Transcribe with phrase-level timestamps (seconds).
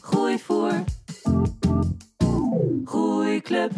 [0.00, 0.84] Groeivoer.
[2.84, 3.72] Groeiclub.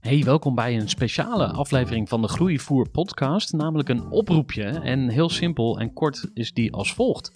[0.00, 4.64] Hey, welkom bij een speciale aflevering van de Groeivoer podcast, namelijk een oproepje.
[4.64, 7.32] En heel simpel en kort is die als volgt.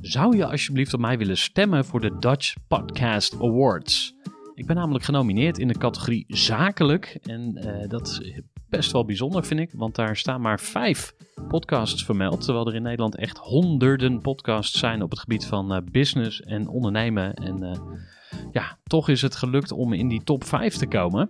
[0.00, 4.14] Zou je alsjeblieft op mij willen stemmen voor de Dutch Podcast Awards?
[4.54, 8.20] Ik ben namelijk genomineerd in de categorie zakelijk en eh, dat
[8.68, 11.14] best wel bijzonder vind ik, want daar staan maar vijf
[11.48, 15.82] podcasts vermeld, terwijl er in Nederland echt honderden podcasts zijn op het gebied van eh,
[15.90, 17.34] business en ondernemen.
[17.34, 17.80] En eh,
[18.52, 21.28] ja, toch is het gelukt om in die top 5 te komen.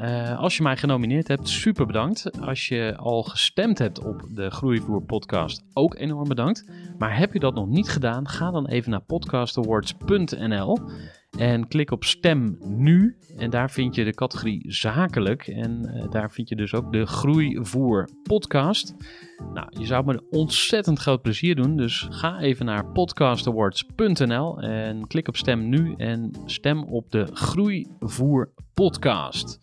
[0.00, 2.40] Uh, als je mij genomineerd hebt, super bedankt.
[2.40, 6.70] Als je al gestemd hebt op de Groeivoer podcast, ook enorm bedankt.
[6.98, 10.78] Maar heb je dat nog niet gedaan, ga dan even naar podcastawards.nl
[11.38, 13.16] en klik op stem nu.
[13.36, 15.46] En daar vind je de categorie zakelijk.
[15.46, 18.94] En uh, daar vind je dus ook de Groeivoer podcast.
[19.54, 21.76] Nou, je zou me ontzettend groot plezier doen.
[21.76, 25.94] Dus ga even naar podcastawards.nl en klik op stem nu.
[25.96, 29.58] En stem op de Groeivoer podcast.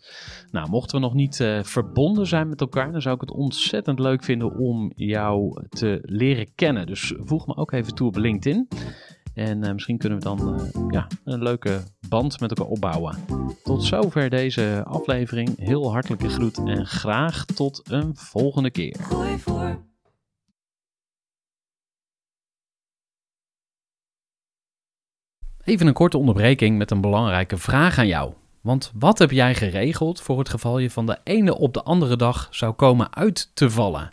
[0.50, 3.98] Nou, mochten we nog niet uh, verbonden zijn met elkaar, dan zou ik het ontzettend
[3.98, 6.86] leuk vinden om jou te leren kennen.
[6.86, 8.68] Dus voeg me ook even toe op LinkedIn.
[9.38, 13.16] En uh, misschien kunnen we dan uh, ja, een leuke band met elkaar opbouwen.
[13.62, 15.58] Tot zover deze aflevering.
[15.58, 18.96] Heel hartelijke groet en graag tot een volgende keer.
[19.00, 19.86] Gooi voor.
[25.64, 28.32] Even een korte onderbreking met een belangrijke vraag aan jou.
[28.60, 32.16] Want wat heb jij geregeld voor het geval je van de ene op de andere
[32.16, 34.12] dag zou komen uit te vallen?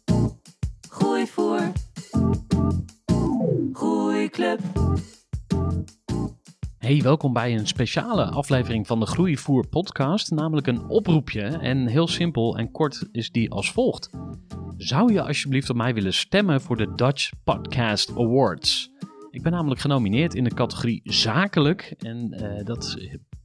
[1.21, 1.71] Groeivoer.
[3.73, 4.59] Groeiclub.
[6.77, 11.41] Hey, welkom bij een speciale aflevering van de Groeivoer podcast, namelijk een oproepje.
[11.41, 14.09] En heel simpel en kort is die als volgt.
[14.77, 18.91] Zou je alsjeblieft op mij willen stemmen voor de Dutch Podcast Awards?
[19.31, 22.97] Ik ben namelijk genomineerd in de categorie zakelijk en uh, dat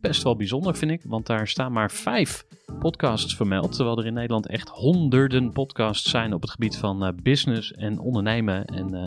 [0.06, 2.46] best wel bijzonder vind ik, want daar staan maar vijf
[2.78, 7.12] podcasts vermeld, terwijl er in Nederland echt honderden podcasts zijn op het gebied van uh,
[7.22, 8.64] business en ondernemen.
[8.64, 9.02] En uh,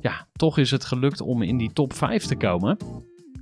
[0.00, 2.76] ja, toch is het gelukt om in die top 5 te komen.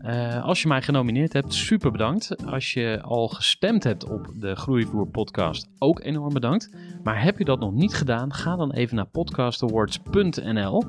[0.04, 2.46] Uh, als je mij genomineerd hebt, super bedankt.
[2.46, 6.70] Als je al gestemd hebt op de Groeivoer podcast, ook enorm bedankt.
[7.02, 10.84] Maar heb je dat nog niet gedaan, ga dan even naar podcastawards.nl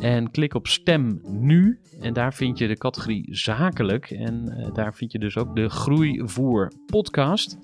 [0.00, 1.80] en klik op stem nu.
[2.00, 4.10] En daar vind je de categorie zakelijk.
[4.10, 7.58] En uh, daar vind je dus ook de Groeivoer podcast.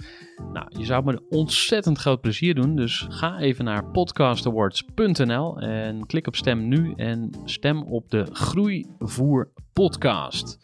[0.52, 2.76] Nou, je zou me een ontzettend groot plezier doen.
[2.76, 6.92] Dus ga even naar podcastawards.nl en klik op stem nu.
[6.96, 10.58] En stem op de Groeivoer podcast.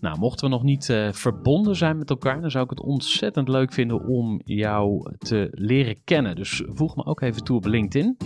[0.00, 3.48] Nou, mochten we nog niet uh, verbonden zijn met elkaar, dan zou ik het ontzettend
[3.48, 6.36] leuk vinden om jou te leren kennen.
[6.36, 8.16] Dus voeg me ook even toe op LinkedIn.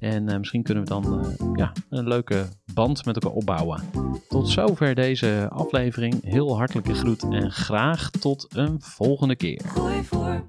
[0.00, 3.82] En eh, misschien kunnen we dan eh, ja, een leuke band met elkaar opbouwen.
[4.28, 6.24] Tot zover deze aflevering.
[6.24, 9.62] Heel hartelijke groet en graag tot een volgende keer.
[9.66, 10.48] Gooi voor.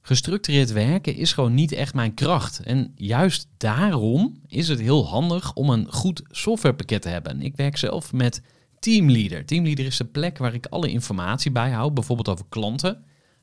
[0.00, 2.60] Gestructureerd werken is gewoon niet echt mijn kracht.
[2.60, 7.42] En juist daarom is het heel handig om een goed softwarepakket te hebben.
[7.42, 8.42] Ik werk zelf met
[8.78, 9.46] Teamleader.
[9.46, 13.04] Teamleader is de plek waar ik alle informatie bijhoud, bijvoorbeeld over klanten.